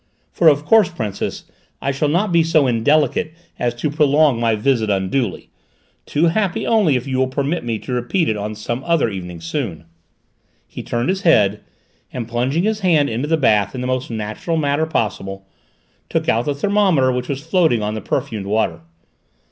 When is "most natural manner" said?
13.85-14.87